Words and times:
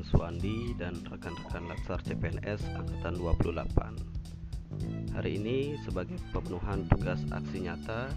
Dian 0.00 0.16
Suandi 0.16 0.72
dan 0.80 0.96
rekan-rekan 1.12 1.68
Latsar 1.68 2.00
CPNS 2.08 2.72
Angkatan 2.72 3.20
28 3.20 5.12
Hari 5.12 5.30
ini 5.36 5.76
sebagai 5.84 6.16
pemenuhan 6.32 6.88
tugas 6.88 7.20
aksi 7.28 7.68
nyata 7.68 8.08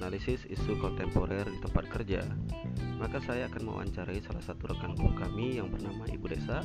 analisis 0.00 0.48
isu 0.48 0.80
kontemporer 0.80 1.44
di 1.44 1.58
tempat 1.60 1.84
kerja 1.92 2.24
maka 2.96 3.20
saya 3.20 3.52
akan 3.52 3.68
mewawancarai 3.68 4.24
salah 4.24 4.40
satu 4.40 4.72
rekan 4.72 4.96
guru 4.96 5.12
kami 5.12 5.60
yang 5.60 5.68
bernama 5.68 6.08
Ibu 6.08 6.24
Desa 6.32 6.64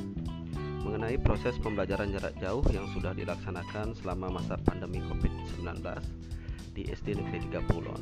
mengenai 0.80 1.20
proses 1.20 1.52
pembelajaran 1.60 2.16
jarak 2.16 2.32
jauh 2.40 2.64
yang 2.72 2.88
sudah 2.96 3.12
dilaksanakan 3.12 3.92
selama 3.92 4.40
masa 4.40 4.56
pandemi 4.64 5.04
COVID-19 5.04 5.84
di 6.72 6.88
SD 6.88 7.20
Negeri 7.20 7.44
3 7.52 7.68
Pulon. 7.68 8.00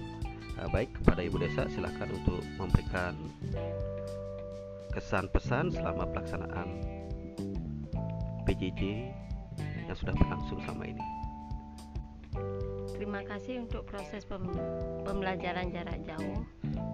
Nah, 0.54 0.70
baik 0.70 1.02
kepada 1.02 1.26
Ibu 1.26 1.42
Desa 1.42 1.66
silakan 1.66 2.14
untuk 2.14 2.44
memberikan 2.60 3.18
kesan 4.90 5.30
pesan 5.30 5.70
selama 5.70 6.06
pelaksanaan 6.10 6.82
PJJ 8.44 9.10
yang 9.86 9.96
sudah 9.96 10.14
berlangsung 10.18 10.58
selama 10.66 10.84
ini. 10.90 11.06
Terima 12.94 13.24
kasih 13.24 13.64
untuk 13.64 13.88
proses 13.88 14.28
pembelajaran 14.28 15.72
jarak 15.72 15.98
jauh 16.04 16.44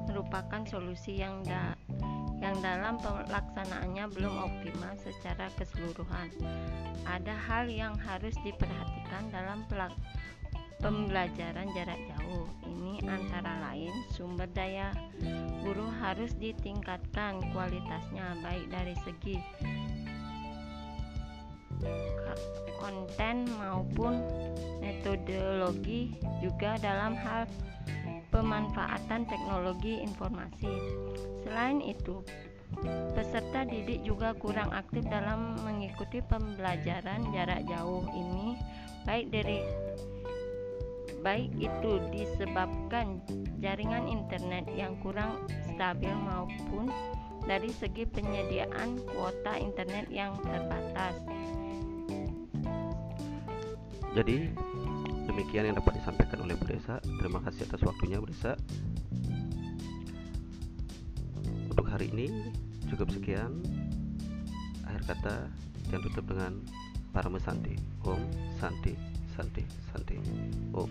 merupakan 0.07 0.63
solusi 0.65 1.21
yang 1.21 1.45
da 1.45 1.77
yang 2.41 2.57
dalam 2.63 3.01
pelaksanaannya 3.01 4.13
belum 4.13 4.35
optimal 4.39 4.95
secara 5.01 5.51
keseluruhan. 5.57 6.31
Ada 7.09 7.35
hal 7.35 7.67
yang 7.67 7.97
harus 7.97 8.37
diperhatikan 8.45 9.29
dalam 9.35 9.67
pembelajaran 10.79 11.69
jarak 11.75 12.01
jauh. 12.07 12.47
Ini 12.65 13.03
antara 13.09 13.53
lain 13.61 13.66
sumber 14.15 14.49
daya 14.55 14.95
guru 15.65 15.89
harus 16.03 16.33
ditingkatkan 16.39 17.41
kualitasnya 17.51 18.37
baik 18.45 18.67
dari 18.71 18.95
segi 19.03 19.37
konten 22.81 23.49
maupun 23.59 24.21
metodologi 24.81 26.15
juga 26.41 26.79
dalam 26.81 27.19
hal 27.19 27.45
pemanfaatan 28.31 29.25
teknologi 29.25 30.03
informasi. 30.05 30.73
Selain 31.45 31.81
itu, 31.81 32.21
peserta 33.15 33.65
didik 33.65 34.05
juga 34.05 34.35
kurang 34.37 34.71
aktif 34.75 35.07
dalam 35.09 35.57
mengikuti 35.65 36.21
pembelajaran 36.21 37.23
jarak 37.33 37.65
jauh 37.71 38.05
ini 38.13 38.59
baik 39.07 39.31
dari 39.31 39.63
baik 41.27 41.51
itu 41.59 41.99
disebabkan 42.15 43.19
jaringan 43.59 44.07
internet 44.07 44.63
yang 44.79 44.95
kurang 45.03 45.43
stabil 45.75 46.15
maupun 46.15 46.87
dari 47.51 47.67
segi 47.75 48.07
penyediaan 48.07 49.03
kuota 49.11 49.59
internet 49.59 50.07
yang 50.07 50.39
terbatas. 50.39 51.19
Jadi 54.15 54.55
demikian 55.27 55.67
yang 55.67 55.77
dapat 55.83 55.99
disampaikan 55.99 56.47
oleh 56.47 56.55
Bu 56.55 56.65
Desa. 56.71 57.03
Terima 57.03 57.43
kasih 57.43 57.67
atas 57.67 57.83
waktunya 57.83 58.23
Bu 58.23 58.31
Desa. 58.31 58.55
Untuk 61.75 61.91
hari 61.91 62.07
ini 62.15 62.55
cukup 62.87 63.11
sekian. 63.11 63.51
Akhir 64.87 65.03
kata 65.11 65.51
yang 65.91 66.07
tutup 66.07 66.23
dengan 66.31 66.63
para 67.11 67.27
mesanti. 67.27 67.75
Om 68.07 68.23
Santi 68.63 69.16
Santi 69.37 69.65
Santi. 69.93 70.19
Om. 70.73 70.91